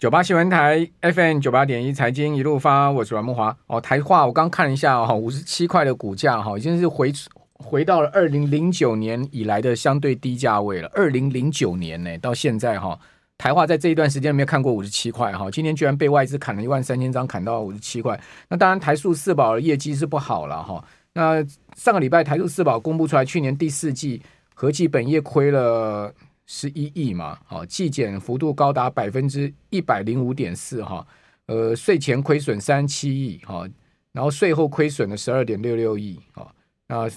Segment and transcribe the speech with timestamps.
[0.00, 3.54] 九八新闻台 FM 九八点一财经一路发，我是阮慕华。
[3.66, 7.12] 哦，台化我刚看了一下哈，五十七块的股价哈，已经是回
[7.52, 10.90] 回到了二零零九年以来的相对低价位了。
[10.94, 12.98] 二零零九年呢，到现在哈，
[13.36, 18.18] 台化在这一段时间没有看过五十七块哈，今天居然被外资砍了一万三千张，砍到五十七块。
[18.48, 20.82] 那当然，台塑四宝的业绩是不好了哈。
[21.12, 21.44] 那
[21.76, 24.22] 上个礼拜台塑四宝公布出来，去年第四季
[24.54, 26.14] 合计本业亏了。
[26.52, 31.06] 十一亿嘛，好，季减幅度高达百分之一百零五点四哈，
[31.46, 33.68] 呃，税前亏损三十七亿哈，
[34.10, 36.52] 然后税后亏损了十二点六六亿啊，
[36.88, 37.08] 那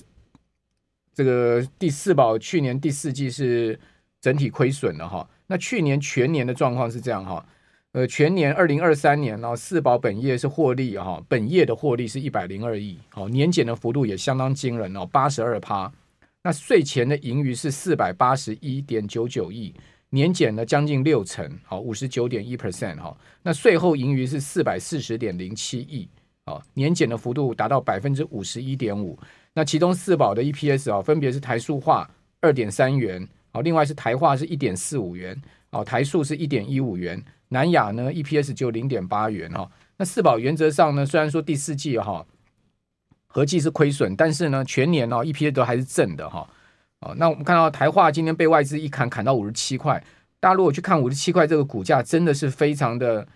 [1.16, 3.80] 这个第四保去年第四季是
[4.22, 7.44] 整体亏损的哈，那去年全年的状况是这样哈，
[7.94, 15.92] 呃，全年二零二三年然后四保本业是获利哈，本业的获利是一百零二亿，好，年减的幅度也相当惊人哦，八十二趴。
[16.46, 19.74] 那税前的盈余是四百八十一点九九亿，
[20.10, 23.18] 年减了将近六成，好，五十九点一 percent 哈。
[23.42, 26.06] 那税后盈余是四百四十点零七亿，
[26.44, 29.18] 啊，年减的幅度达到百分之五十一点五。
[29.54, 32.10] 那其中四宝的 EPS 啊，分别是台塑化
[32.42, 39.72] 二点三元，好，另外是台化是一点四五元，哦，台塑是一点一五元，南亚呢 EPS 就零点八元哈。
[39.96, 42.26] 那四宝原则上呢，虽然说第四季哈。
[43.36, 46.48] 合计是亏损，但是呢，全年哦，EPS 都还是正的哈。
[47.00, 50.02] 哦，那我们看到台化今天被外资一砍，砍到五十七块。
[50.40, 53.28] 大家如果去看五十七块这个股价，真的是非常的，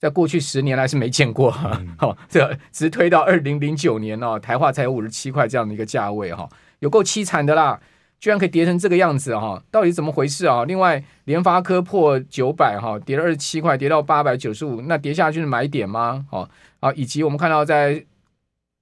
[0.00, 1.80] 在过去十年来是没见过哈。
[1.96, 6.48] 好、嗯， 这直推到二零零九年哦，台化才有五十七块这样的一个价位哈，
[6.80, 7.80] 有够凄惨的啦，
[8.18, 10.64] 居然可以跌成这个样子哈，到底怎么回事啊？
[10.64, 16.26] 另外，联发科破九百哈，跌了二十七块，跌到八百九十五，那跌下去是买点吗？
[16.32, 16.50] 哦，
[16.80, 18.04] 啊，以及我们看到在。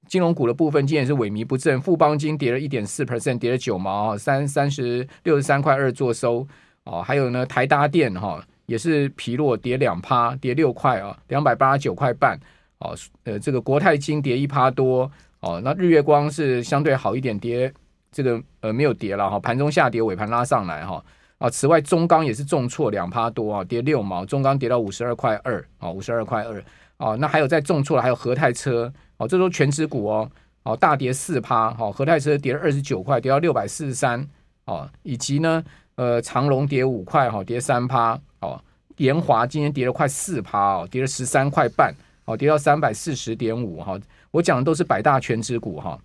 [0.06, 6.46] 金融股的部分今天也是萎靡不振，富邦金跌了一点四 percent，跌了九毛，三三十六十三块二做收
[6.84, 7.02] 哦。
[7.02, 12.38] 还有呢，台达电哈也是疲弱，跌两趴，跌六块啊，两百八十九块半
[12.78, 12.94] 哦。
[13.24, 15.60] 呃，这个国泰金跌一趴多哦。
[15.62, 17.72] 那日月光是相对好一点，跌
[18.12, 21.04] 这个呃没有跌了哈，盘中下跌，尾盘拉上来哈
[21.38, 21.50] 啊。
[21.50, 26.62] 此外，中钢也是重挫两趴多啊，跌六毛，中钢跌到五十二块二啊，五十二块二
[26.98, 27.16] 哦。
[27.16, 28.92] 那还有在重挫的还有和泰车。
[29.18, 30.30] 哦，这都权值股哦，
[30.62, 34.28] 哦，大跌四趴，好，和泰车跌了二十九块，跌到六百四十三，
[34.66, 35.64] 哦，以及呢，
[35.94, 38.62] 呃，长隆跌五块，哈，跌三趴，哦，
[38.98, 41.94] 研华今天跌了快四趴，哦，跌了十三块半，
[42.26, 43.98] 哦，跌到三百四十点五，哈，
[44.32, 45.98] 我讲的都是百大权值股，哈，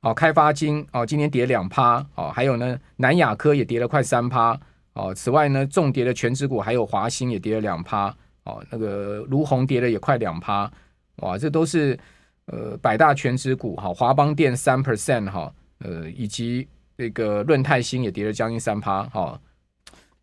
[0.00, 4.58] 哦，开发金，哦，今天跌两趴，哦，还有呢，南亚科也跌了快三趴，
[4.94, 10.70] 哦，此外呢，重跌的权值股还有华兴也跌了两趴，哦，那个卢鸿跌了也快两趴。
[11.16, 11.98] 哇，这都是
[12.46, 19.40] 呃百大全值股哈，华邦电三 percent 哈，呃以及这个润泰新也跌了将近三趴哈。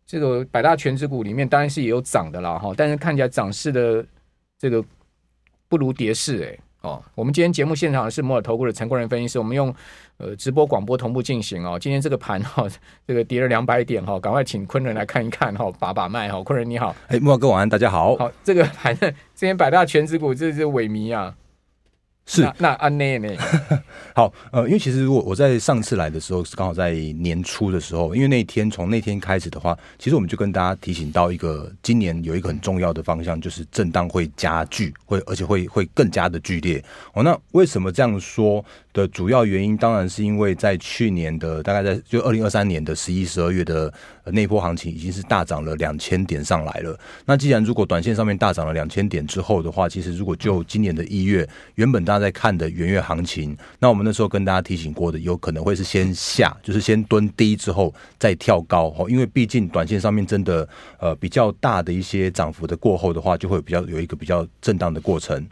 [0.06, 4.04] 这个百大全值股里面当然是也有涨的啦哈，但是看起来涨势的
[4.58, 4.82] 这个
[5.68, 6.58] 不如跌势哎。
[6.80, 9.74] 哦，我们今天节目现场是摩尔投顾的陈冠仁分析师，我们用
[10.18, 11.76] 呃直播广播同步进行哦。
[11.76, 12.70] 今天这个盘哈、哦，
[13.04, 16.40] 这个跌了两百点哈、哦，赶快请昆仁来看一看哈、哦，把把脉哈。
[16.44, 18.14] 昆仁你好，哎，慕驊哥晚安，大家好。
[18.16, 21.34] 好，这个盘呢， 今天百大全指股这是萎靡啊。
[22.28, 23.28] 是那安内呢？
[24.14, 36.84] 好，呃，因为其实如果我在上次来的时候是刚好在年初的时候，因为那天从那天开始的话，其实我们就跟大家提醒到一个今年有一个很重要的方向，就是震荡会加剧，会而且会会更加的剧烈。
[37.14, 38.62] 哦，那为什么这样说？
[38.94, 43.92] 的主要原因当然是因为在去年的大概在就二零二三年的十一、十二月的
[44.32, 46.98] 那波行情已经是大涨了两千点上来了。
[47.24, 60.68] 那既然如果短线上面大涨了两千点之后的话，其实如果就今年的一月，原本大家在看的元月行情，那我们那时候跟大家提醒过的，有可能会是先下，就是先蹲低之后再跳高哦，因为毕竟短线上面真的
[60.98, 65.46] 呃比较大的一些涨幅的过后的话，就会比较有一个比较震荡的过程。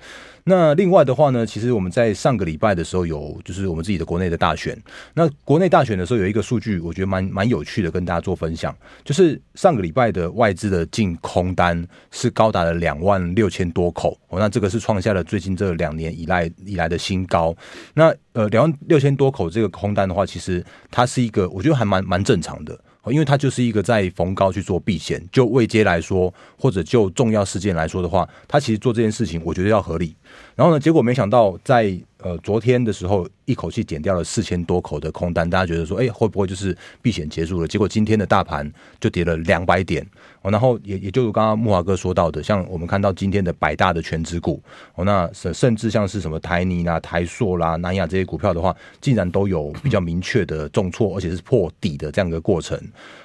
[0.48, 4.81] 那另外的话呢，其实我们在上个礼拜的时候有，就是我们自己的国内的大选。
[5.12, 8.72] 那国内大选的时候有一个数据，我觉得蛮蛮有趣的，跟大家做分享。
[9.04, 17.52] 就是上个礼拜的外资的净空单是高达了两万六千多口哦，那这个是创下了最近这两年以来以来的新高。
[17.94, 22.78] 那呃，两万六千多口这个空单的话，其实它是一个，我觉得还蛮蛮正常的。
[23.12, 30.14] 因为它就是一个在逢高去做避险，就未接来说，或者就重要事件来说的话，它其实做这件事情，我觉得要合理。
[30.55, 37.66] 然后呢，结果没想到在呃昨天的时候，一口气减掉了四千多口的空单，大家觉得说，哎，会不会就是避险结束了？
[37.66, 38.70] 结果今天的大盘
[39.00, 40.06] 就跌了两百点
[40.43, 40.50] 哦。
[40.50, 44.62] 然后也也就如刚刚木华哥说到的，像我们看到今天的百大的权值股
[44.94, 52.76] 哦，那甚甚至像是什么台泥啦、台塑啦、南亚这些股票的话，竟然都有比较明确的重挫，而且是破底的这样一个过程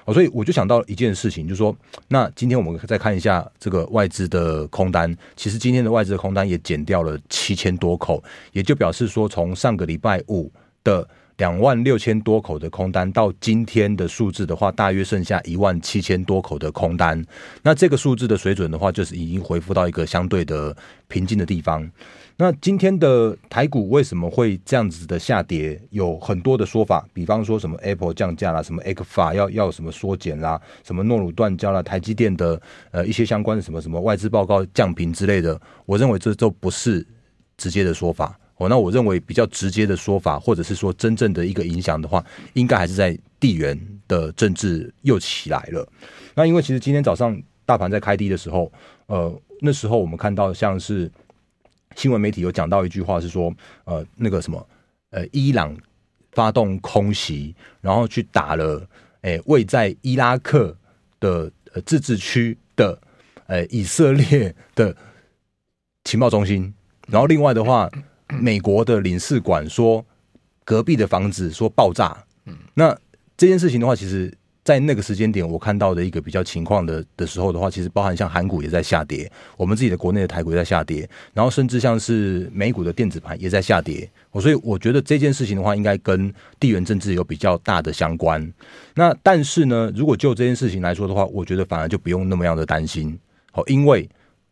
[0.05, 0.13] 哦。
[0.13, 1.75] 所以我就想到一件事情，就是说，
[2.07, 10.51] 那今天我们再看一下这个外资的空单，其实今天的外资的空单也减掉了七千多口，也就表示说，从上个礼拜五
[10.83, 17.23] 的两万六千多口的空单，到今天的数字的话，大约剩下一万七千多口的空单。
[17.63, 20.75] 那这个数字的水准的话，就是已经恢复到一个相对的
[21.07, 21.89] 平静的地方。
[22.37, 25.79] 那今天的台股为什么会这样子的下跌？
[25.91, 32.59] 有很多的说法，比方说什么 Apple 降价啦，什么 ECFA 要要什么缩减啦，什么诺鲁断交啦，台积电的
[32.91, 35.59] 呃一些相关的什么什么外资报告降频之类的。
[35.85, 37.05] 我认为这都不是
[37.57, 38.39] 直接的说法。
[38.61, 42.23] 哦，那我认为比较直接的说法，或者是说真正的一个影响的话，
[42.53, 43.75] 应该还是在地缘
[44.07, 45.87] 的政治又起来了。
[46.35, 48.71] 那因为其实今天早上大盘在开低的时候，
[49.07, 51.11] 呃，那时候我们看到像是
[51.95, 53.51] 新闻媒体有讲到一句话是说，
[53.85, 54.67] 呃，那个什么，
[55.09, 55.75] 呃，伊朗
[56.33, 58.87] 发动空袭，然后去打了，
[59.21, 60.77] 诶、欸，位在伊拉克
[61.19, 63.01] 的呃自治区的，
[63.47, 64.95] 呃，以色列的
[66.03, 66.71] 情报中心，
[67.07, 67.89] 然后另外的话。
[68.39, 70.05] 美国的领事馆说，
[70.63, 72.15] 隔壁的房子说爆炸。
[72.45, 72.97] 嗯，那
[73.37, 74.31] 这件事情的话，其实，
[74.63, 84.09] 在那个时间点，我看到的一个比较情况的的时候的话，其实包含像韩股也在下跌，我们自己的国内的台股也在下跌，然后甚至像是美股的电子盘也在下跌。
[84.31, 88.53] 我所以我觉得这件事情的话，应该跟地缘政治有比较大的相关。
[88.95, 93.17] 那但是呢，如果就这件事情来说的话，我觉得反而就不用那么样的担心。
[93.51, 94.07] 好，因为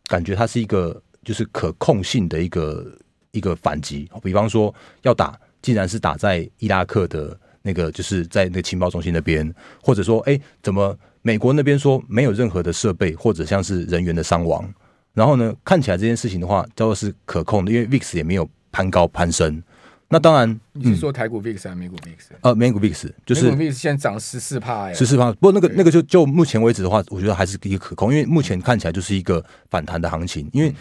[0.06, 2.86] 感觉它是一个就是可控性的一个。
[3.32, 14.68] 一个反击，比方说要打，竟然是打在伊拉克的那个，就是在那个情报中心那边，或者说，哎，怎么美国那边说没有任何的设备或者像是人员的伤亡，
[15.14, 19.62] 然后呢，看起来这件事情的话，叫做是可控的，因为 VIX 也没有攀高攀升。
[20.08, 22.16] 那当然，你是说台股 VIX 还是美股 VIX？
[22.40, 25.30] 呃，美股 VIX 就是美股 VIX 现在涨十四帕，十四帕。
[25.34, 30.74] 不过那个那个就就目前为止的话，我觉得还是一个可控，因为目前看起来就是一个反弹的行情，因为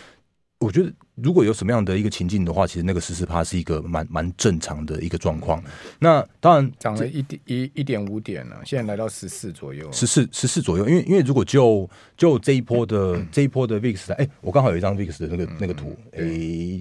[0.60, 0.92] 我觉得。
[1.24, 5.64] 如果有什么样的一个情境的话，其实那个十四趴是一个蛮蛮正常的一个状况。
[6.00, 9.92] 那当然涨了一点一一点五点了，现在来到十四左右。
[9.92, 16.20] 十四十四左右，因为因为如果就就这一波的 这一波的 VIX，哎，我刚好有一张 VIX 的那个那个图，哎，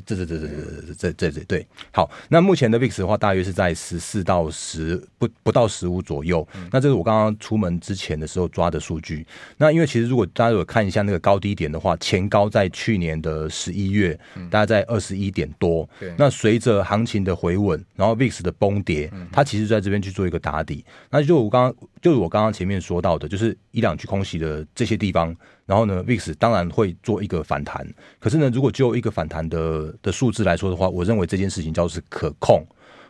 [0.07, 1.67] 这这这这这这这对。
[1.93, 6.47] 好，那目前的 VIX 的话，大约是在十四到十不不到十五左右。
[6.71, 9.27] 那这是我刚刚出门之前的时候抓的数据。
[9.57, 14.19] 那因为其实如果大家有看一下那个高低点的话，前高在去年的十一月。
[14.51, 20.85] 大概在二十一点多，那随着行情的回稳，然后 VIX 的崩跌，它其实在这边去做一个打底。
[21.11, 25.35] 那就我刚刚，就是我刚刚前面说到的，就是一两去空袭的这些地方，
[25.67, 27.87] 然后呢，VIX 当然会做一个反弹。
[28.19, 32.65] 可是呢，如果就一个反弹的的数字来说的话，我认为这件事情叫做是可控。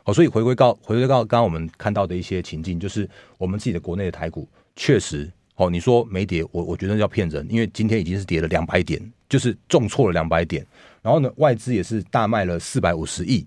[0.05, 5.31] 好，所以回归到回归到刚刚我们看到的一些情境，就是我们自己的国内的台股确实。
[5.57, 10.65] 哦，你说没跌，我我觉得要骗人，因为今天已经是跌了两百点，就是重挫了两百点。
[11.03, 13.47] 然后呢，外资也是大卖了四百五十亿。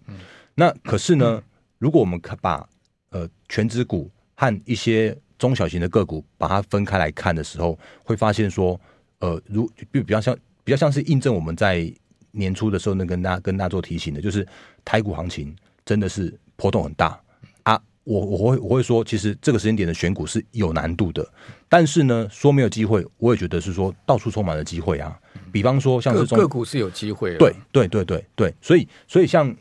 [0.55, 1.41] 那可是呢，
[1.77, 2.67] 如果我们把
[3.09, 8.79] 呃全指股和一些中小型的个股把它分开来看的时候，会发现说，
[9.19, 11.91] 呃，如比比较像比较像是印证我们在
[12.31, 14.47] 年初的时候呢，跟大家跟大家做提醒的，就是
[14.85, 17.19] 台股行情真的是波动很大。
[18.03, 21.27] 我我会我会说，其实这个时间点的选股是有难度的，
[21.69, 25.17] 但是呢，说没有机会，我也觉得是说到处充满了机会啊。
[25.51, 29.55] 比方说，像是个股是有机会，对对对对对，所以所以像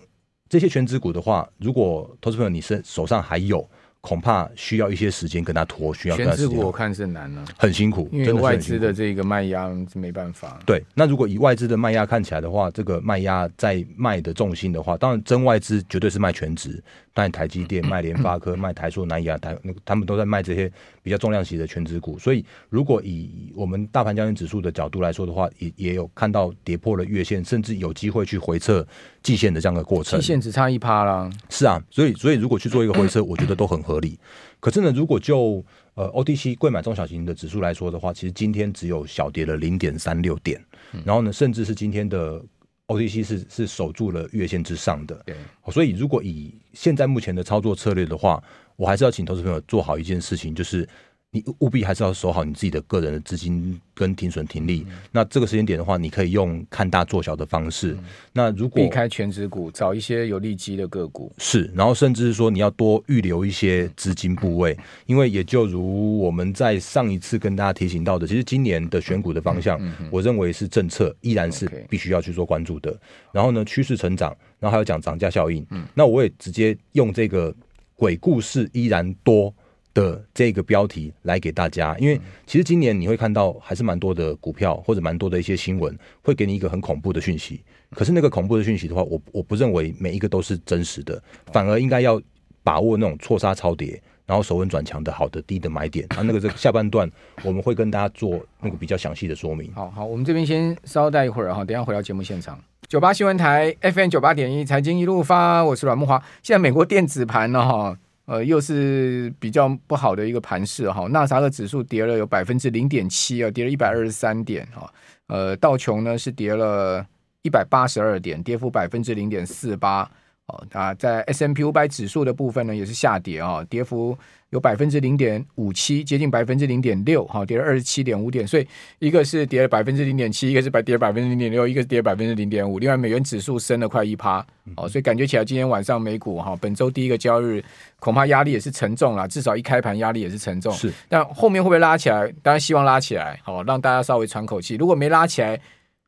[0.49, 3.69] 这些全职股的话，如果投资朋友你是手上还有，
[4.01, 10.59] 恐怕需要一些时间跟他拖，需要跟他权值股我看是难了，很辛苦，因为外资的这个卖压是没办法。
[10.65, 19.55] 对，那如果以外资的卖压看起来的话，这个卖压在卖的重心的话，当然真外资绝对是卖全值，但台积电、卖联发科、 卖台塑、南亚、台，
[19.85, 22.19] 他们都在卖这些比较重量级的全值股。
[22.19, 28.87] 所以，如果以我们大盘交易指数的角度来说的话，也也有看到跌破了月线，甚至有机会去回测
[29.23, 30.19] 季线的这样的过程。
[30.21, 31.31] 季线只差一趴啦。
[31.49, 34.19] 是啊，所以所以如果去做一个回撤， 我觉得都很合理。
[34.59, 40.63] 可是呢，如果就呃 OTC 贵买中小型的指数来说的话，其实今天只有小跌了零点三六点，
[41.05, 42.43] 然后呢，甚至是今天的
[42.89, 45.15] OTC 是是守住了月线之上的。
[45.27, 45.37] 对，
[45.73, 48.43] 所以如果以现在目前的操作策略的话，
[48.77, 50.89] 我还是要请投资朋友做好一件事情，就是。
[51.33, 54.85] 你务必还是要守好你自己的个人的资金跟停损停利。
[54.89, 57.93] 嗯、那这个时间点的话，你可以用看大做小的方式。
[57.93, 72.91] 嗯、那如果避开全值股，找一些有利基的个股是，然后甚至是说你要多预留一些资金部位，嗯、因为也就如我们在上一次跟大家提醒到的，其实今年的选股的方向，我认为是政策依然是必须要去做关注的。
[72.91, 72.99] 嗯、
[73.35, 75.65] 然后呢，趋势成长，然后还有讲涨价效应。
[75.71, 77.55] 嗯，那我也直接用这个
[77.95, 79.55] 鬼故事依然多。
[79.93, 91.21] 的这个标题来给大家，因为其实今年你会看到还是蛮多的股票或者蛮多的一些新闻会给你一个很恐怖的讯息，可是那个恐怖的讯息的话，我我不认为每一个都是真实的，
[91.53, 92.21] 反而应该要
[92.63, 96.07] 把握那种错杀超跌，然后守稳转强的好的低的买点。
[96.11, 97.11] 啊，那个这个下半段
[97.43, 99.73] 我们会跟大家做那个比较详细的说明。
[99.75, 107.99] 好好，我们这边先稍待一会儿哈，等一下回到节目现场，九八新闻台 FM 九八点一财经一路发，我是阮木华，现在美国电子盘呢哈。
[108.31, 114.89] 呃，又是比较不好的一个盘势哈，纳斯达克指数跌了有百分之零点七啊，跌了一百二十三点哈。
[115.27, 117.05] 呃，道琼呢是跌了
[117.43, 120.09] 一百八十二点，跌幅百分之零点四八。
[120.51, 124.17] 哦，啊，在 S M P 五百指数的部分呢，也是下跌啊，跌幅
[124.51, 128.45] 有百分之零点五七，接近百分之零点六，哈，跌了二十七点五点。
[128.45, 128.67] 所以
[128.99, 132.79] 一个是跌了百分之零点七，一个是百跌百分之零点六，一个是跌百分之零点五。
[132.81, 134.45] 另外，美元指数升了快一趴，
[134.77, 137.65] 哦，所以感觉起来今天晚上美股哈，本周第一个交易日
[138.01, 140.73] 恐怕压力也是沉重了，至少一开盘压力也是沉重。
[140.73, 142.27] 是，但后面会不会拉起来？
[142.43, 144.75] 当然希望拉起来，好让大家稍微喘口气。
[144.75, 145.61] 如果没拉起来，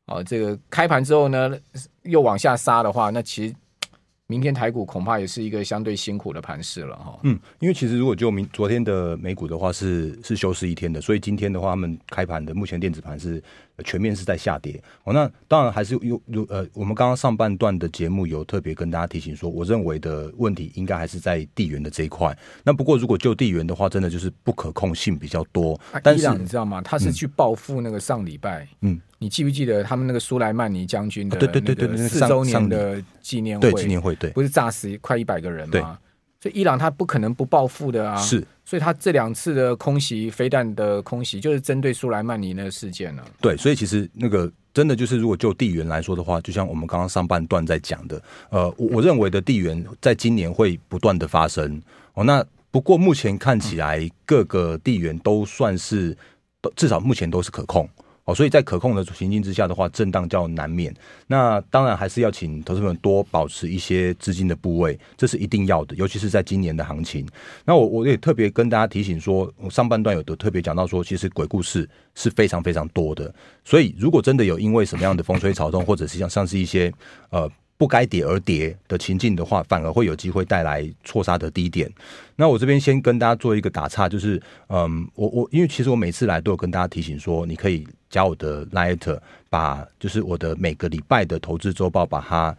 [0.07, 1.51] 哦，这个开盘之后呢，
[2.01, 3.55] 又往下杀的话，那其实。
[4.33, 7.19] 明天台股恐怕也是一个相对辛苦的盘势了哈。
[7.21, 13.39] 嗯，因为其实如果就明昨天的美股的话是是休市一天的，所以今天的话他们开盘的目前电子盘是
[13.83, 14.81] 全面是在下跌。
[15.03, 22.35] 哦，那当然还是有有呃，我们刚刚上半段的节目有特别跟大家提醒说，我认为的问题应该还是在地缘的这一块。
[22.63, 25.79] 那不过如果就地缘的话，真的就是不可控性比较多。
[25.91, 26.81] 啊、但是你知道吗？
[26.81, 28.99] 他是去报复那个上礼拜，嗯。
[29.19, 33.71] 你记不记得他们那个苏莱曼尼将军的对对对四周年的纪念会？
[33.71, 35.97] 纪念会对，不是炸死快一百个人吗？
[36.43, 38.17] 所以伊朗他不可能不报复的啊！
[38.17, 43.23] 是，所以他这两次的空袭飞弹的空袭，就是针对苏莱曼尼那个事件了。
[43.39, 51.81] 对，所以其实那个真的就是，如果就地缘来说的话，就像我们刚刚上半段在讲的，呃，我我认为的地缘在今年会不断的发生
[52.13, 52.25] 哦。
[52.25, 56.13] 那不过目前看起来各个地缘都算是，
[56.75, 57.87] 至少目前都是可控。
[58.25, 60.93] 哦，所以在可控的情境之下的话，震荡较难免。
[61.27, 67.27] 那当然还是要请投资们多保持一些资金的部位，这是一定要的，尤其是在今年的行情。
[67.65, 73.33] 那我我也特别跟大家提醒说，我上半段有的特别讲到说，其实鬼故事是非常非常多的。
[73.65, 76.93] 所以如果真的有因为什么样的风吹草动，或者是像像是一些
[77.29, 77.51] 呃。
[77.83, 81.91] 不该跌而跌的情境的话，反而会有机会带来错杀的低点。
[82.37, 92.55] 那我这边先跟大家做一个打岔，就是，嗯，我我因为其实我每次来都有跟大家提醒说，你可以加我的 Light，把就是我的每个礼拜的投资周报把它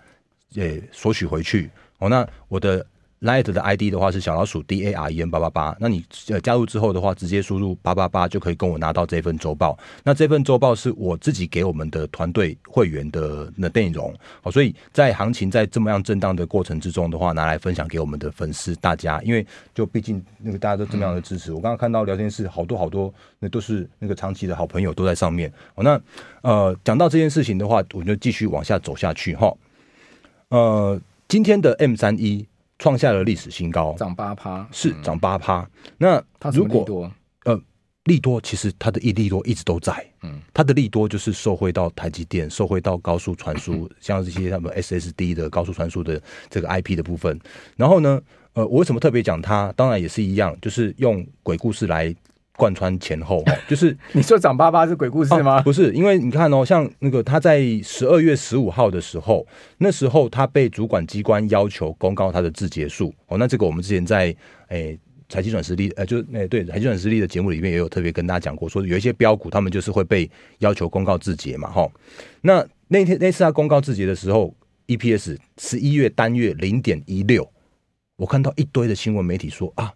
[0.56, 1.70] 诶索取回去。
[2.00, 2.84] 哦，那我的。
[3.24, 9.78] Light 的 ID 的话是小老鼠 D A R E N 八八八，那你呃加入之后的话，直接输入八八八就可以跟我拿到这份周报。
[10.02, 21.50] 那这份周报是我自己给我们的团队会员的那内容，好，所以在行情在这么样震荡的过程之中的话，拿来分享给我们的粉丝大家，因为就毕竟那个大家都这么样的支持。
[21.50, 25.50] 我刚刚看到聊天室好多好多，那都是那个长期的好朋友都在上面。
[25.76, 25.98] 哦，那
[26.42, 29.50] 呃讲到这件事情的话，我就继续往下走下去哈。
[30.50, 32.46] 呃，今天的 M 三一。
[32.78, 35.68] 创下了历史新高，涨八趴，是涨八趴。
[35.98, 37.10] 那如果
[37.44, 37.60] 呃
[38.04, 47.38] 利多，其实它的一利多一直都在，嗯，它的利多就是受惠到台积电，受惠到高速传输， 像这些他们 SSD 的高速传输的这个 IP 的部分。
[47.76, 48.20] 然后呢，
[48.52, 49.72] 呃，我为什么特别讲它？
[49.76, 52.14] 当然也是一样，就是用鬼故事来。
[52.56, 55.58] 贯穿前后， 就是你说长巴巴是鬼故事吗？
[55.58, 59.46] 哦，不是，因为你看哦，像那个他在十二月十五号的时候，
[59.78, 64.34] 那时候他被主管机关要求公告他的自结数哦，那这个我们之前在
[64.68, 64.96] 诶
[65.28, 71.90] 财经转实力，呃，就哎、欸、对，财经转实力的节目里面也有特别跟大家讲过，说有一些标股，他们就是会被要求公告自结嘛，哈。
[72.42, 74.54] 那那天那次他公告自结的时候
[74.86, 77.50] ，EPS 十一月单月零点一六，
[78.16, 79.92] 我看到一堆的新闻媒体说啊。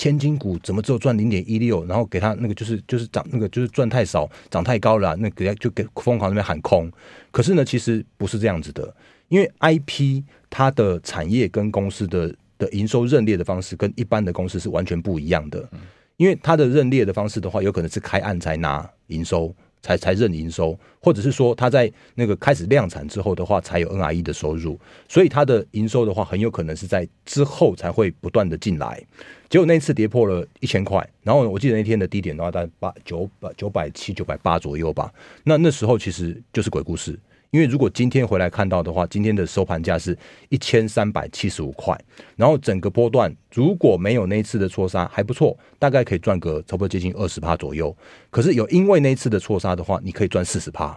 [0.00, 1.84] 千金股怎么只有赚零点一六？
[1.84, 6.90] 然后给他那个就是就是涨那个就是赚太少，涨太高了，那给他就给疯狂那边喊空。
[7.30, 8.94] 可是呢，其实不是这样子的，
[9.28, 15.68] 因为 IP 它的产业跟公司的的营收认列的方式跟一般的公司是完全不一样的。
[16.16, 19.54] 因为它的认列的方式的话，有可能是开案才拿营收。
[19.82, 29.02] 才才认营收，或者是说他在那个开始量产之后的话，才有 NRE 的收入，所以他的营收的话，很有可能是在之后才会不断的进来。
[29.48, 35.12] 结果那次跌破了一千块，然后我记得那天的低点的话，大概八九百九百七九百八左右吧。
[35.44, 37.18] 那那时候其实就是鬼故事。
[37.50, 40.16] 因为如果今天回来看到的话，今天的收盘价是
[40.50, 41.98] 一千三百七十五块，
[42.36, 47.94] 然后整个波段如果没有那一次的错杀还不错，大概可以赚个差不多接近二十趴左右。
[48.30, 50.96] 可是有因为那一次的错杀的话，你可以赚四十趴。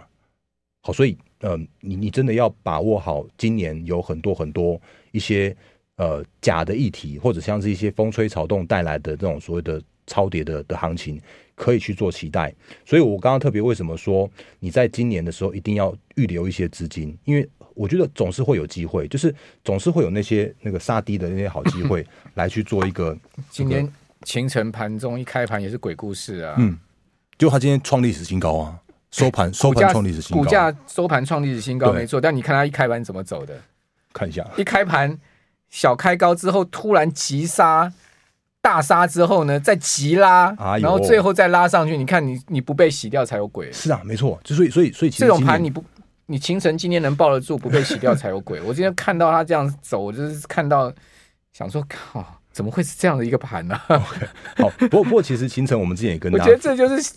[0.82, 4.80] 好，所以呃，你你真的要把握好，今年有很多很多
[5.12, 5.56] 一些
[5.96, 11.20] 呃假的议题，或者像是一些风吹草动带来的这种所谓的超跌的的行情。
[11.56, 12.54] 可以去做期待，
[12.86, 14.30] 所以我刚刚特别为什么说
[14.60, 19.34] 你在今年的时候一定要预留一些资金，因为我觉得总是会有机会，就是
[19.64, 22.06] 总是会有那些那个杀低的那些好机会
[22.36, 23.16] 来去做一个。
[23.50, 23.88] 今天
[24.24, 26.78] 清晨盘中一开盘也是鬼故事啊，嗯，
[27.38, 28.80] 就他今天创历史新高啊，
[29.12, 33.60] 收盘收盘创历史新高，股价收盘创历史新高没错，但你看他一开盘怎么走的？
[34.12, 35.20] 看一下，一开盘
[35.70, 37.94] 小开高之后突然急杀。
[38.64, 41.98] 大杀之后呢，再急拉，然后最后再拉上去。
[41.98, 43.70] 你看你，你你不被洗掉才有鬼。
[43.74, 44.40] 是啊，没错。
[44.42, 45.84] 就所以，所以，所以，这种盘你不，
[46.28, 48.62] 你清晨今天能抱得住，不被洗掉才有鬼。
[48.66, 50.90] 我今天看到他这样走，我就是看到
[51.52, 54.28] 想说，靠，怎么会是这样的一个盘呢？Okay,
[54.64, 57.12] 好，不 过不过，其实清晨我们之前也跟大家，我觉得这就是。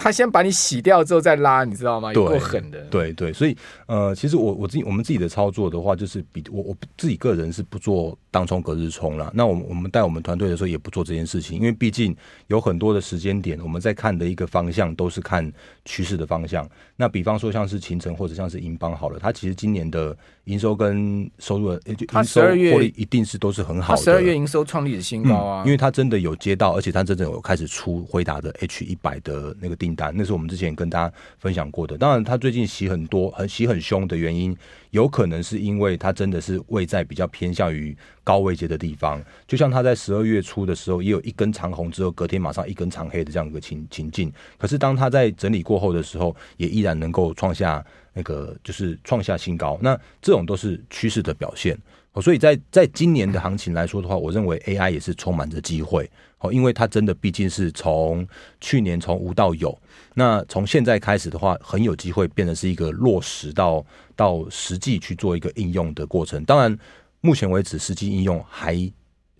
[0.00, 2.12] 他先把你洗掉之后再拉，你知道吗？
[2.12, 2.78] 有够狠的。
[2.84, 3.56] 对对，所以
[3.88, 9.30] 呃，其实我我自己我们自己的操作的话，就是比我我自己个人是不做当冲隔日冲了。
[9.34, 12.16] 那我们我们带我们团队的时候也不做这件事情，因为毕竟
[12.48, 15.50] 有很多的时间点，我们在看的一个方向都是看
[15.84, 16.68] 趋势的方向。
[16.96, 24.02] 那比方说像是秦城或者像是银邦好了，它其实今年的营收跟收入的，它十二月获利一定是都是很好的。
[24.02, 31.96] 十二月营收创历史新高啊、嗯，因为它真的有接到，而且它真的有开始出回答的 H 一百的那个订单，那是我们之前跟大家分享过的。
[31.96, 34.56] 当然，它最近洗很多，很洗很凶的原因，
[34.90, 37.96] 有可能是因为它真的是位在比较偏向于
[38.28, 39.24] 高位阶的地方。
[39.46, 44.30] 就像他在十二月初的时候，也有一根长红之后，隔天马上一根长黑的这样一个情情境。
[44.58, 49.78] 可是当他在整理过后的时候，也依然能够创下那个就是创下新高。
[49.80, 51.74] 那这种都是趋势的表现。
[52.20, 56.10] 所以在在今年的行情来说的话，我认为 AI 也是充满着机会。
[56.40, 58.26] 哦，因为它真的毕竟是从
[58.60, 59.76] 去年从无到有，
[60.14, 66.44] 那从现在开始的话，很有机会变成是一个落实到到实际去做一个应用的过程。
[66.44, 66.78] 当然，
[67.20, 68.90] 目前为止实际应用还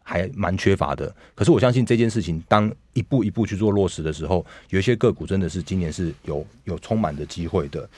[0.03, 1.15] 还蛮缺乏的。
[1.35, 7.89] 可是我相信这件事情，当一步一步去做落实的时候，有一些个股真的是今年是有有充满的机会的。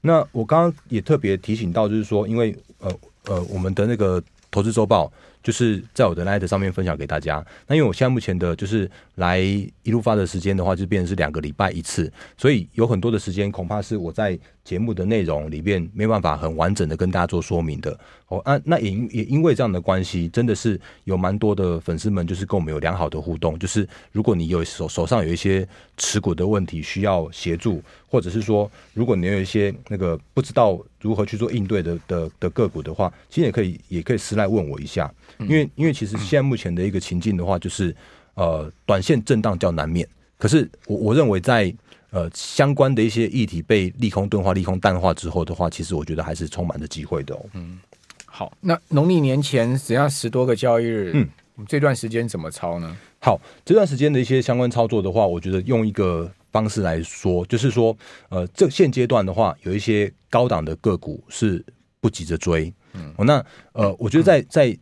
[0.00, 2.92] 那我刚刚也特别提醒到，就是说，因为呃
[3.26, 5.12] 呃，我们的那个投资周报。
[5.44, 7.44] 就是在我的 Line 上面分享给大家。
[7.66, 17.96] 那因为我现在目前的就是来一路发的时间的话，就变成是两个礼拜一次，所以有很多的时间恐怕是我在节目的内容里面没办法很完整的跟大家做说明的。
[18.28, 23.58] 哦，啊，那也也因为这样的关系，真的是有蛮多的粉丝们就是跟我们有良好的互动。
[23.58, 35.12] 就是如果你有手手上有一些持股的问题需要协助，或者是说如果你有一些那个不知道如何去做应对的的的个股的话，其实也可以也可以私来问我一下。
[35.40, 37.94] 因为因为其实现在目前的一个情境的话，就是
[38.34, 40.08] 呃，短线震荡较难免。
[40.38, 41.72] 可是我我认为在
[42.14, 47.44] 呃相关的一些议题被利空钝化、利空淡化之后的话，其实我觉得还是充满着机会的哦。
[47.54, 47.80] 嗯，
[48.24, 51.28] 好，那农历年前只要十多个交易日，嗯，
[51.66, 52.96] 这段时间怎么操呢？
[53.18, 57.96] 好，这段时间的一些相关操作的话，我觉得用一个方式来说，就是说，
[58.28, 61.64] 呃，这现阶段的话，有一些高档的个股是
[62.00, 62.72] 不急着追。
[62.92, 64.78] 嗯，哦，那呃，我觉得在在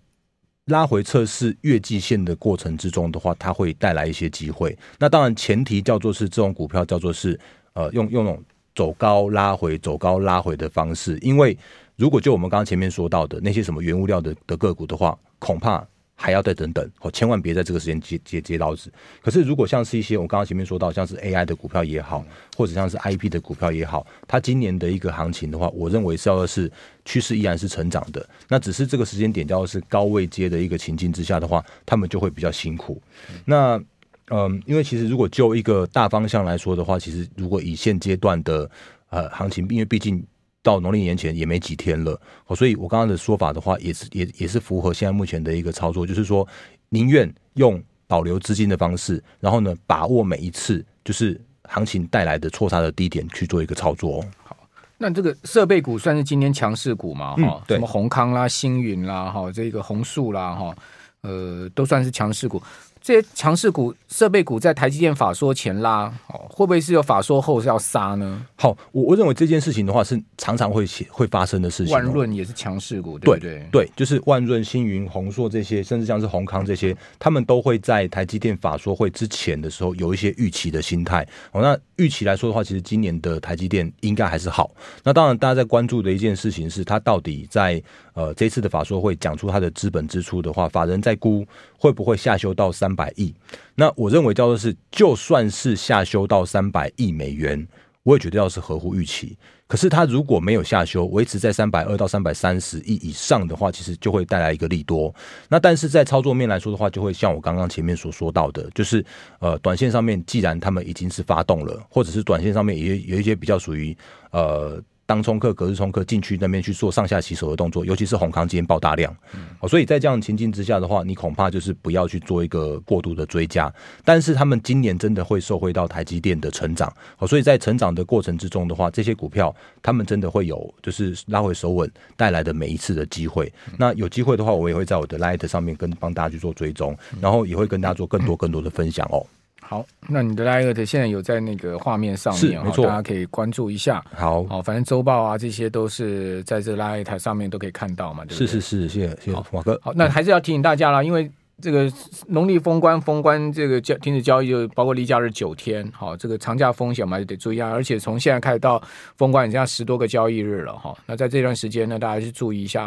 [0.72, 4.76] 拉回测试月季线的过程之中的话，它会带来一些机会。
[4.98, 7.38] 那当然前提叫做是这种股票叫做是
[7.74, 8.42] 呃用用那种
[8.74, 11.18] 走高拉回、走高拉回的方式。
[11.20, 11.56] 因为
[11.96, 18.92] 如果就我们刚刚前面说到的那些什么原物料的的个股的话，恐怕还要再等等，哦，千万别在这个时间接接接刀子。
[19.20, 22.24] 可是如果像是一些我刚刚前面说到，像是 AI 的股票也好，
[22.56, 26.70] 或者像是 IP 的股票也好，它今年的一个行情的话，我认为是要的是
[27.04, 28.24] 趋势依然是成长的。
[28.48, 33.02] 那只是这个时间点，要是高位接的一个情境之下的话，他们就会比较辛苦。
[33.44, 33.82] 那
[34.30, 38.70] 嗯，因为其实如果就一个大方向来说的话，其实如果以现阶段的
[39.10, 40.24] 呃行情，因为毕竟。
[40.62, 42.20] 到农历年前也没几天了，
[42.56, 46.46] 所以我刚刚的说法的话，也是也也是符合现在目前的一个操作，就是说
[46.88, 54.24] 宁愿用保留资金的方式，然后呢，把握每一次就是行情带来的错杀的低点去做一个操作。
[54.44, 54.56] 好，
[54.98, 57.34] 那这个设备股算是今天强势股嘛？
[57.36, 60.76] 哈、嗯，什么宏康啦、星云啦、哈这个弘塑啦、哈
[61.22, 62.62] 呃，都算是强势股。
[63.02, 68.46] 这些强势股、设备股在台积电法说前拉，哦，会不会是有法说后是要杀呢？
[68.54, 71.96] 好，我我认为这件事情的话是常常会会发生的事情，哦。
[71.96, 73.66] 万润也是强势股，对对？
[73.72, 81.26] 对，就是万润、星云、宏硕这些，甚至像是宏康这些，他们都会在台积电法说会之前的时候有一些预期的心态。
[81.50, 84.70] 哦，那预期来说的话，其实今年的台积电应该还是好。
[85.02, 87.82] 那当然，大家在关注的一件事情是，它到底在
[88.14, 91.44] 呃这次的法说会讲出它的资本支出的话，法人在估
[91.76, 92.91] 会不会下修到三。
[92.92, 93.34] 三百亿，
[93.74, 97.66] 那我认为叫做是，就算是下修到三百亿美元，
[98.02, 99.34] 我也觉得要是合乎预期。
[99.66, 105.14] 可是它如果没有下修，维持在三百二到三百三十亿以上的话，其实就会带来一个利多。
[105.48, 109.02] 那但是在操作面来说的话，就会像我刚刚前面所说到的，就是
[109.38, 113.96] 呃，短线上面既然他们已经是发动了，或者是短线上面也有一些比较属于
[114.32, 114.78] 呃。
[115.12, 119.14] 当冲客、隔日冲客进去那边去做上下洗手的动作，尤其是红康今天爆大量，
[119.60, 123.70] 哦，所以在这样情境之下的话，你恐怕就是不要去做一个过度的追加。
[124.06, 133.52] 但是他们今年真的会受惠到台积电的成长，哦，所以在成长的过程之中的话，这些股票他们真的会有就是拉回手稳带来的每一次的机会。
[133.76, 139.26] 那有机会的话，我也会在我的 Light 上面跟帮大家去做追踪，然后也会跟大家做更多更多的分享哦。
[139.62, 144.04] 好，那你的 Light 现在有在那个画面上面，没错，大家可以关注一下。
[144.14, 148.46] 好，好，反正周报啊，这些都是在这 Light 上面都可以看到嘛，对不对？
[148.46, 149.80] 是是是，谢谢谢谢华哥。
[149.82, 151.90] 好，那还是要提醒大家啦，因为这个
[152.26, 157.70] 农历封关封关，这个交停止交易就包括例假日九天，好，这个长假风险嘛就得注意啊。
[157.70, 158.82] 而且从现在开始到
[159.16, 160.92] 封关，已经要十多个交易日了哈。
[161.06, 162.84] 那在这段时间呢，大家去注意一下